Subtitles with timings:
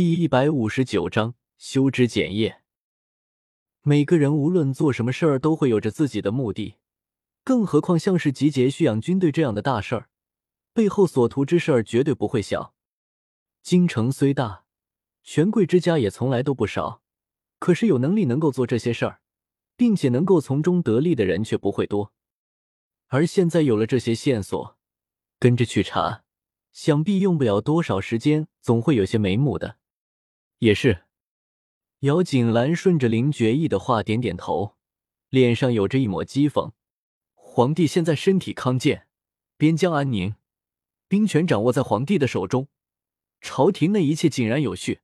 [0.00, 2.62] 第一百五十九章修枝剪叶。
[3.82, 6.76] 每个人无论做什么事儿，都会有着自己的目的，
[7.42, 10.08] 更何况像是集结蓄养军队这样的大事儿，
[10.72, 12.76] 背后所图之事儿绝对不会小。
[13.60, 14.66] 京城虽大，
[15.24, 17.02] 权贵之家也从来都不少，
[17.58, 19.20] 可是有能力能够做这些事儿，
[19.76, 22.12] 并且能够从中得利的人却不会多。
[23.08, 24.78] 而现在有了这些线索，
[25.40, 26.22] 跟着去查，
[26.70, 29.78] 想必用不了多少时间，总会有些眉目的。
[30.60, 31.04] 也是，
[32.00, 34.74] 姚锦兰顺着林觉意的话点点头，
[35.28, 36.72] 脸上有着一抹讥讽。
[37.36, 39.06] 皇帝现在身体康健，
[39.56, 40.34] 边疆安宁，
[41.06, 42.66] 兵权掌握在皇帝的手中，
[43.40, 45.02] 朝廷内一切井然有序，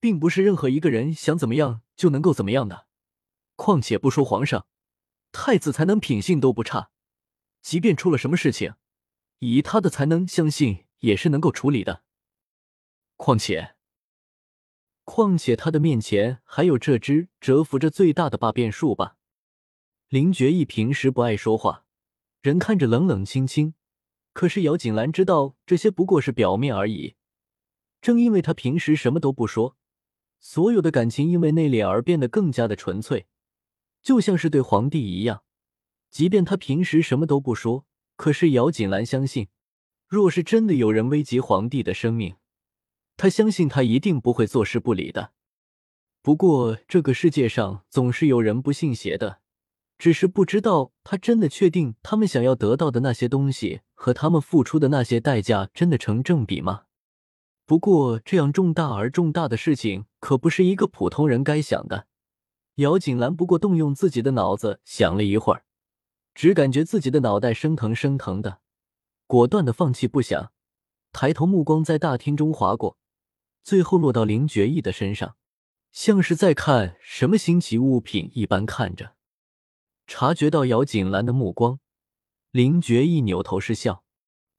[0.00, 2.86] 并不是任何一个人想怎么样就能够怎么样的。
[3.56, 4.66] 况且不说皇上，
[5.32, 6.90] 太子才能品性都不差，
[7.62, 8.74] 即便出了什么事情，
[9.38, 12.02] 以他的才能，相信也是能够处理的。
[13.16, 13.73] 况且。
[15.04, 19.16] 况且他的面前还有这只蛰伏着最大的霸变树吧？
[20.08, 21.84] 林觉义平时不爱说话，
[22.40, 23.74] 人看着冷冷清清，
[24.32, 27.16] 可是姚锦兰知道这些不过是表面而已。
[28.00, 29.76] 正因为他平时什么都不说，
[30.38, 33.26] 所有的感情因为内敛而变得更加的纯粹，
[34.02, 35.42] 就像是对皇帝一样。
[36.10, 39.48] 即便他平时什么都不说，可是姚锦兰相信，
[40.06, 42.36] 若是真的有人危及皇帝的生命，
[43.16, 45.32] 他相信他一定不会坐视不理的。
[46.22, 49.40] 不过这个世界上总是有人不信邪的，
[49.98, 56.84] 只是不知道他真的确定他们想要得到的那些东西和他们付出的那些代价真的成正比吗？
[57.66, 62.06] 不过这样重大而重大的事情可不是一个普通人该想的。
[62.76, 65.64] 姚锦兰不过动用自己的脑子想了一会儿，
[66.34, 68.60] 只感觉自己的脑袋生疼生疼的，
[69.26, 70.50] 果断的放弃不想，
[71.12, 72.98] 抬头目光在大厅中划过。
[73.64, 75.36] 最后落到林觉意的身上，
[75.90, 79.16] 像是在看什么新奇物品一般看着。
[80.06, 81.80] 察觉到姚锦兰的目光，
[82.50, 84.04] 林觉意扭头失笑：“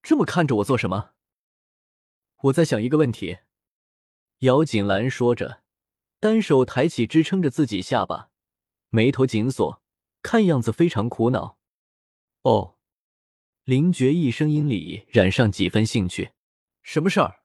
[0.01, 1.11] 这么看着我做什么？”
[2.45, 3.37] 我在想一个问题。
[4.39, 5.61] 姚锦兰说着，
[6.19, 8.31] 单手抬起支撑着自己下巴，
[8.89, 9.83] 眉头紧锁，
[10.23, 11.59] 看样子非常苦恼。
[12.41, 12.75] 哦，
[13.63, 16.31] 林觉意声音里染上几分兴趣
[16.81, 17.41] ：“什么事儿？”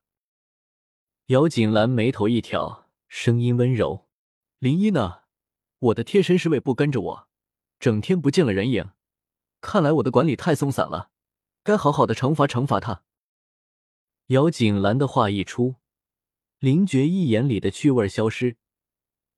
[1.30, 4.08] 姚锦兰眉头一挑，声音温柔
[4.58, 5.20] ：“林一呢？
[5.78, 7.28] 我的贴身侍卫不跟着我，
[7.78, 8.91] 整天不见了人影。
[9.60, 11.10] 看来我的管理太松散了，
[11.62, 13.04] 该好好的惩罚惩罚他。”
[14.26, 15.76] 姚锦兰的话一出，
[16.58, 18.56] 林觉一眼里的趣味消失，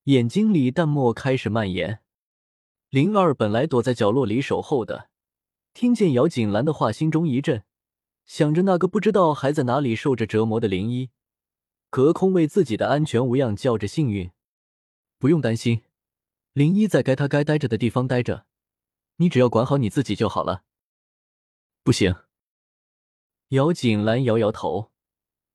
[0.04, 2.00] 眼睛里淡漠开始蔓延。
[2.88, 5.10] 林二本来躲在角落里守候的，
[5.74, 7.64] 听见姚锦兰的话，心中一震，
[8.24, 11.10] 想着那个不知道还在哪里受着折磨的林一。
[11.92, 14.30] 隔空为自己的安全无恙叫着幸运，
[15.18, 15.82] 不用担心，
[16.54, 18.46] 林一在该他该待着的地方待着，
[19.16, 20.64] 你只要管好你自己就好了。
[21.82, 22.16] 不行，
[23.48, 24.90] 姚锦兰摇摇头，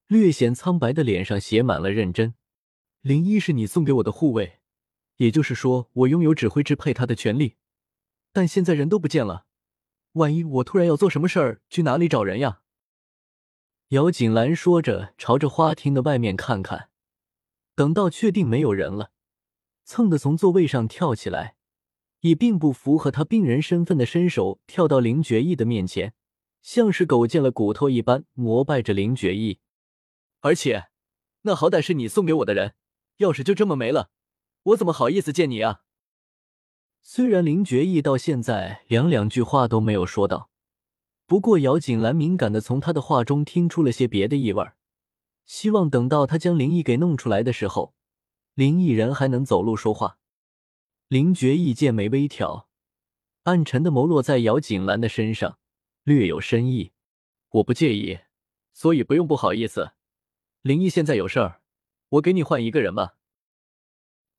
[0.05, 2.35] 略显苍白的脸上写满了认真。
[3.01, 4.59] 林一是你送给我的护卫，
[5.15, 7.55] 也就是说，我拥有指挥支配他的权利。
[8.31, 9.47] 但现在人都不见了，
[10.11, 12.61] 万一我突然要做什么事儿，去哪里找人呀？
[13.89, 16.89] 姚锦兰说着，朝着花厅的外面看看，
[17.73, 19.11] 等到确定没有人了，
[19.85, 21.55] 蹭的从座位上跳起来，
[22.19, 26.13] 以并不符合他病人身份的身手跳到林觉意的面前，
[26.61, 29.59] 像是狗见了骨头一般膜拜着林觉意。
[30.41, 30.87] 而且，
[31.43, 32.75] 那好歹是你送给我的人，
[33.17, 34.09] 要是就这么没了，
[34.63, 35.83] 我怎么好意思见你啊？
[37.01, 40.49] 虽然林觉意到现在连两句话都没有说到。
[41.27, 44.77] 不过，姚锦兰敏感的从他的话中听出了些别的意味儿，
[45.45, 47.93] 希望等到他将灵异给弄出来的时候，
[48.53, 50.19] 灵异人还能走路说话。
[51.09, 52.69] 林觉意剑眉微挑，
[53.43, 55.59] 暗沉的眸落在姚锦兰的身上，
[56.03, 56.93] 略有深意。
[57.49, 58.19] 我不介意，
[58.71, 59.91] 所以不用不好意思。
[60.61, 61.61] 林毅现在有事儿，
[62.07, 63.17] 我给你换一个人吧。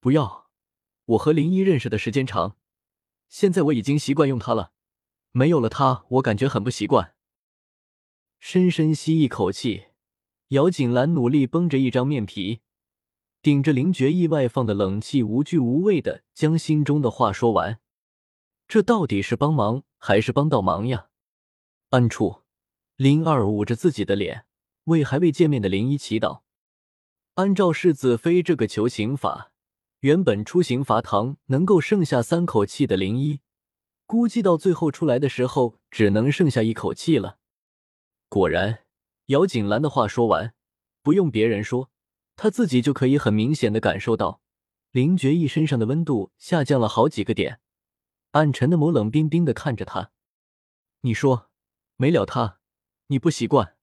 [0.00, 0.48] 不要，
[1.04, 2.56] 我和林一认识的时间长，
[3.28, 4.72] 现在我已经习惯用他了。
[5.32, 7.14] 没有了他，我感觉很不习惯。
[8.40, 9.86] 深深吸一口气，
[10.48, 12.60] 姚锦兰努力绷着一张面皮，
[13.42, 17.80] 顶着林觉意外放的冷气，无惧无畏的将心中的话说完。
[18.66, 21.08] 这到底是帮忙还是帮倒忙呀？
[21.90, 22.42] 暗处，
[22.96, 24.44] 林二捂着自己的脸，
[24.84, 26.42] 为还未见面的林一祈祷。
[27.34, 29.52] 按照世子妃这个求刑法，
[30.00, 33.40] 原本出刑罚堂能够剩下三口气的林一。
[34.08, 37.36] 估计到最后出来的时候，只能剩下一口气了。
[38.30, 38.86] 果然，
[39.26, 40.54] 姚锦兰的话说完，
[41.02, 41.90] 不用别人说，
[42.34, 44.40] 他自己就可以很明显的感受到
[44.92, 47.60] 林觉义身上的温度下降了好几个点。
[48.30, 50.10] 暗沉的眸冷冰冰的看着他，
[51.02, 51.50] 你说
[51.96, 52.60] 没了他，
[53.08, 53.76] 你不习惯？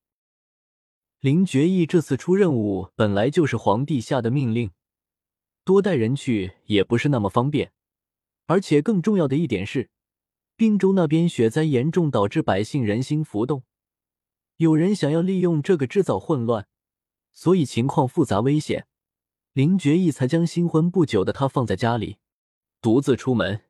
[1.19, 4.71] 林觉义这次出任务本来就是皇帝下的命令，
[5.63, 7.74] 多带人去也不是那么方便，
[8.48, 9.92] 而且更重要的一点是，
[10.57, 13.63] 滨州那边雪灾严重，导致百姓人心浮动，
[14.57, 16.68] 有人想要利用这个制造混乱，
[17.34, 18.88] 所以情况复杂危险。
[19.52, 22.18] 林觉义才将新婚不久的他放在家里，
[22.81, 23.63] 独自出门。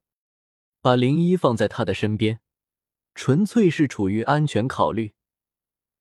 [0.82, 2.40] 把林一放在他的身边，
[3.16, 5.14] 纯粹是出于安全考虑。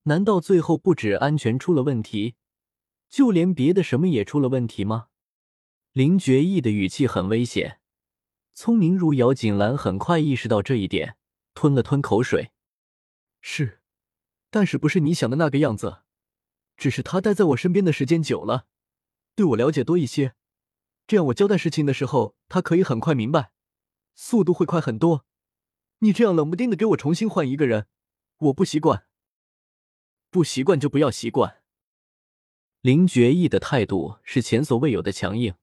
[0.02, 2.34] 难道最后不止安全出了问题，
[3.08, 5.06] 就连别的什么也出了问题吗？
[5.92, 7.80] 林觉义的语气很危险。
[8.54, 11.16] 聪明如姚锦兰很快意识到这一点，
[11.54, 12.52] 吞了吞口水。
[13.40, 13.80] 是，
[14.48, 16.02] 但是不是你想的那个样子。
[16.76, 18.66] 只是他待在我身边的时间久了，
[19.34, 20.34] 对我了解多一些，
[21.06, 23.50] 这样我交代事情的时候，他可以很快明白。
[24.14, 25.26] 速度会快很多，
[25.98, 27.88] 你这样冷不丁的给我重新换一个人，
[28.38, 29.06] 我不习惯。
[30.30, 31.62] 不习惯就不要习惯。
[32.80, 35.54] 林觉义的态度是前所未有的强硬，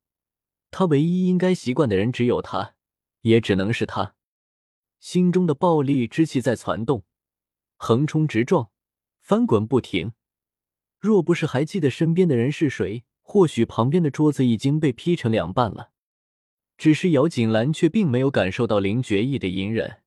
[0.69, 2.75] 他唯一应该习惯的人只有他，
[3.21, 4.15] 也只能是他。
[5.00, 7.03] 心中的暴力之气在攒动，
[7.75, 8.69] 横冲直撞，
[9.19, 10.13] 翻滚不停。
[11.00, 15.91] 若不是还记得身边的人是谁，或许旁边的桌子已经被劈成两半了。
[16.77, 20.01] 只是姚锦兰却并没有感受到林觉义的隐忍，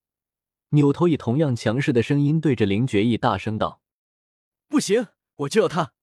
[0.70, 3.80] 扭头以同样强势的声音对着林觉义大声道
[4.68, 5.06] ：“不行，
[5.36, 5.94] 我就要他！”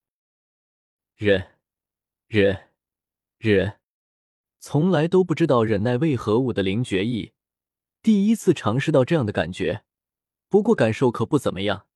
[1.15, 1.57] 忍，
[2.27, 2.69] 忍，
[3.37, 3.80] 忍，
[4.63, 7.33] 从来都不知道忍耐为何物的林觉义，
[8.03, 9.83] 第一次尝试到这样的感觉。
[10.49, 11.87] 不过感受可不怎么样，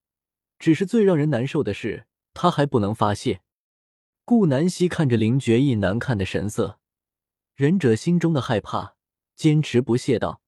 [0.57, 3.41] 只是最让人难受的是，他还不能发泄。
[4.23, 6.79] 顾南希看着林觉义难看的神色。
[7.53, 8.95] 忍者心中的害怕，
[9.35, 10.41] 坚持不懈道：“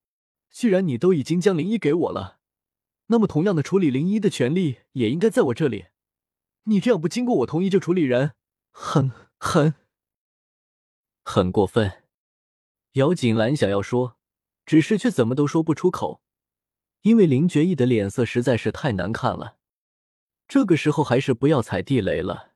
[0.49, 2.39] 既然你都已经将灵衣给我了，
[3.07, 5.85] 那么同样的处理灵衣的权利也应该在我这里。
[6.63, 8.33] 你这样不经过我同意就处理人，
[8.71, 9.75] 很很
[11.23, 12.01] 很过分。”
[12.97, 14.17] 姚锦兰想要说，
[14.65, 16.19] 只是却怎么都说不出口，
[17.01, 19.57] 因为林觉义的脸色实在是太难看了。
[20.47, 22.53] 这个时候还是不要踩地雷了。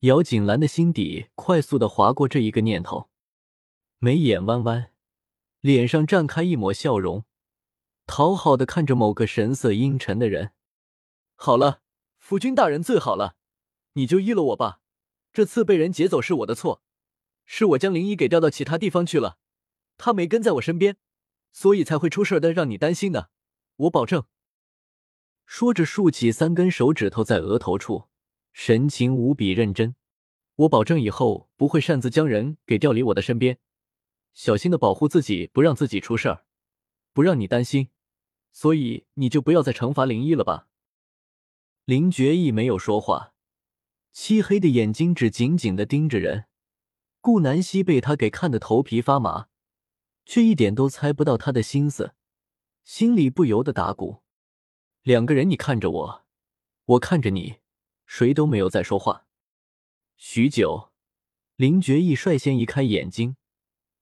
[0.00, 3.08] 姚锦兰的心底快速的划过这一个念头。
[3.98, 4.92] 眉眼弯弯，
[5.60, 7.24] 脸上绽开一抹笑容，
[8.06, 10.52] 讨好的看着某个神色阴沉的人。
[11.34, 11.80] 好了，
[12.18, 13.36] 夫君大人最好了，
[13.94, 14.80] 你就依了我吧。
[15.32, 16.82] 这次被人劫走是我的错，
[17.46, 19.38] 是我将灵医给调到其他地方去了，
[19.98, 20.96] 他没跟在我身边，
[21.52, 23.30] 所以才会出事的，让你担心的。
[23.76, 24.24] 我保证。
[25.44, 28.08] 说着，竖起三根手指头在额头处，
[28.52, 29.94] 神情无比认真。
[30.56, 33.58] 我保证以后不会擅自将人给调离我的身边。
[34.34, 36.44] 小心的保护自己，不让自己出事儿，
[37.12, 37.88] 不让你担心，
[38.52, 40.68] 所以你就不要再惩罚林一了吧。
[41.84, 43.32] 林觉义没有说话，
[44.12, 46.44] 漆黑的眼睛只紧紧的盯着人。
[47.20, 49.48] 顾南希被他给看得头皮发麻，
[50.28, 52.12] 却一点都猜不到他的心思，
[52.84, 54.22] 心里不由得打鼓。
[55.00, 56.26] 两个人，你看着我，
[56.84, 57.60] 我看着你，
[58.04, 59.26] 谁都没有再说话。
[60.18, 60.92] 许久，
[61.56, 63.36] 林觉义率先移开眼睛。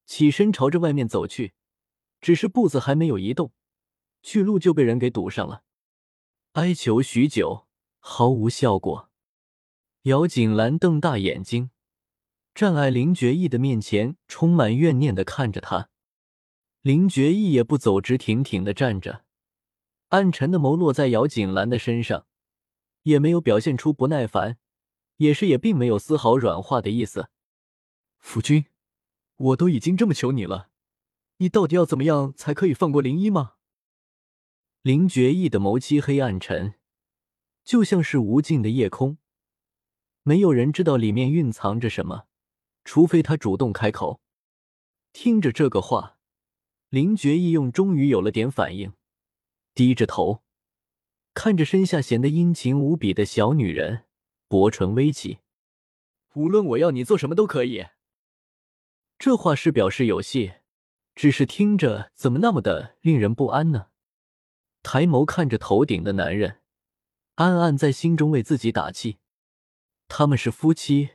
[0.05, 1.55] 起身朝着外面走去，
[2.21, 3.53] 只是步子还没有移动，
[4.21, 5.63] 去路就被人给堵上了。
[6.55, 7.69] 哀求许久，
[8.01, 9.11] 毫无效果。
[10.03, 11.71] 姚锦兰瞪大眼睛，
[12.53, 15.89] 站在林觉义的面前，充满怨念的看着他。
[16.87, 19.25] 林觉义也不走直挺挺的站着，
[20.11, 22.29] 暗沉的眸落在姚锦兰的身上，
[23.03, 24.57] 也没有表现出不耐烦，
[25.17, 27.29] 也是也并没有丝毫软化的意思。
[28.19, 28.67] 夫君。
[29.35, 30.71] 我都已经这么求你了，
[31.39, 33.55] 你到底要怎么样才可以放过林一吗？
[34.83, 36.75] 林觉义的眸漆黑暗沉，
[37.65, 39.19] 就像是无尽的夜空，
[40.23, 42.27] 没有人知道里面蕴藏着什么，
[42.85, 44.21] 除非他主动开口。
[45.13, 46.16] 听着这个话，
[46.97, 48.95] 林觉义用终于有了点反应，
[49.75, 50.43] 低着头，
[51.35, 54.07] 看着身下显得殷勤无比的小女人，
[54.49, 55.41] 薄唇微启，
[56.33, 57.85] 无论我要你做什么都可以。
[59.19, 60.55] 这话是表示有戏，
[61.15, 63.89] 只是听着怎么那么的令人不安呢？
[64.83, 66.63] 抬眸看着头顶的男人，
[67.35, 69.19] 暗暗在心中为自己打气。
[70.09, 71.11] 他们是夫妻，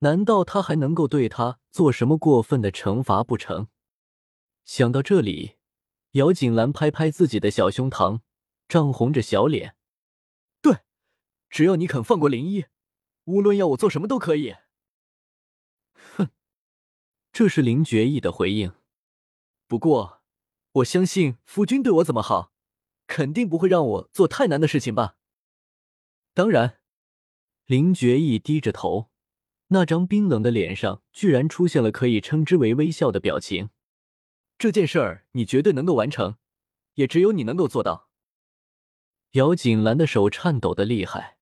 [0.00, 3.68] 难道他还能够对他做什么过分的惩罚不成？
[4.66, 5.54] 想到这里，
[6.12, 8.20] 姚锦兰拍拍自己的小胸膛，
[8.68, 9.76] 涨红着小脸
[10.60, 10.80] ：“对，
[11.48, 12.64] 只要你肯放过林一，
[13.26, 14.56] 无论要我做什么都可以。”
[16.16, 16.30] 哼
[17.32, 18.72] 这是林觉义的回应。
[19.68, 20.20] 不过，
[20.72, 22.52] 我相信夫君对我怎么好，
[23.06, 25.16] 肯定不会让我做太难的事情吧？
[26.34, 26.80] 当然。
[27.66, 29.10] 林觉义低着头，
[29.68, 33.70] 那张冰冷的脸上居然出现了可以称之为微笑的表情。
[34.58, 36.36] 这件事儿你绝对能够完成，
[36.94, 38.08] 也只有你能够做到。
[39.32, 41.36] 姚锦兰的手颤抖的厉害。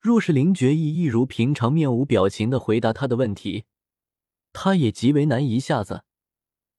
[0.00, 3.66] 若是林觉义一如平常面无表情的回答他的问题，
[4.52, 6.02] 他也极为难一下子。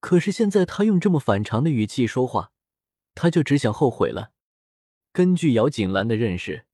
[0.02, 2.52] 可是现在他用这么反常的语气说话，
[3.16, 4.34] 他就只想后悔了。
[5.14, 6.66] 根据姚锦兰的认识，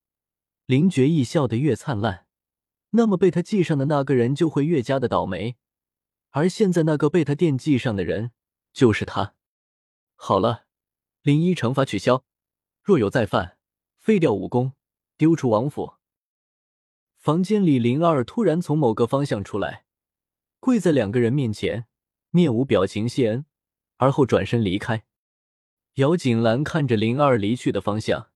[0.65, 2.25] 林觉义笑得越灿烂，
[2.91, 5.57] 那么被他记上的那个人就会越加的倒霉。
[6.31, 8.31] 而现在那个被他惦记上的人。
[8.79, 9.35] 就是他。
[10.15, 10.65] 好了，
[11.21, 12.23] 林一惩罚取消，
[12.81, 13.57] 若有再犯，
[13.97, 14.71] 废掉武功，
[15.17, 15.95] 丢出王府。
[17.17, 19.83] 房间里，林二突然从某个方向出来，
[20.61, 21.87] 跪在两个人面前，
[22.29, 23.45] 面无表情谢恩，
[23.97, 25.05] 而后转身离开。
[25.95, 28.31] 姚锦兰看着林二离去的方向，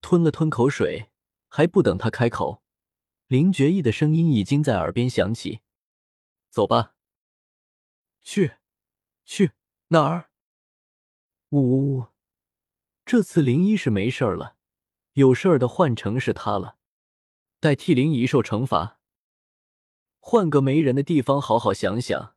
[0.00, 1.12] 吞了吞口水，
[1.46, 2.64] 还不等他开口，
[3.28, 5.60] 林觉义的声音已经在耳边响起
[6.50, 6.96] ：“走吧，
[8.20, 8.54] 去，
[9.24, 9.52] 去。”
[9.90, 10.28] 哪儿？
[11.48, 12.06] 呜呜呜！
[13.06, 14.56] 这次林一是没事儿了，
[15.14, 16.76] 有事儿的换成是他了，
[17.58, 19.00] 代替林一受惩罚。
[20.20, 22.34] 换个没人的地方好好想想，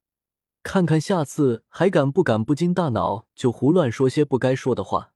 [0.63, 5.10] 看看下次还敢不敢不经大脑就胡乱说些不该说的话。